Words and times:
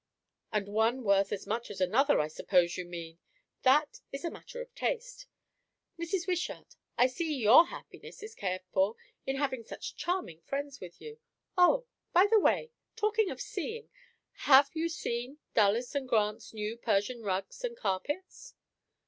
"And 0.51 0.67
one 0.67 1.03
worth 1.03 1.31
as 1.31 1.45
much 1.45 1.69
as 1.69 1.79
another, 1.79 2.19
I 2.19 2.27
suppose 2.27 2.75
you 2.75 2.85
mean? 2.85 3.19
That 3.61 3.99
is 4.11 4.25
a 4.25 4.31
matter 4.31 4.59
of 4.59 4.73
taste. 4.73 5.27
Mrs. 5.99 6.25
Wishart, 6.25 6.75
I 6.97 7.05
see 7.05 7.35
your 7.35 7.67
happiness 7.67 8.23
is 8.23 8.33
cared 8.33 8.63
for, 8.73 8.95
in 9.27 9.35
having 9.35 9.63
such 9.63 9.95
charming 9.95 10.41
friends 10.41 10.79
with 10.81 10.99
you. 10.99 11.19
O, 11.55 11.85
by 12.13 12.25
the 12.25 12.39
way! 12.39 12.71
talking 12.95 13.29
of 13.29 13.39
seeing, 13.39 13.91
have 14.49 14.71
you 14.73 14.89
seen 14.89 15.37
Dulles 15.53 15.95
& 16.01 16.07
Grant's 16.07 16.51
new 16.51 16.77
Persian 16.77 17.21
rugs 17.21 17.63
and 17.63 17.77
carpets?" 17.77 18.55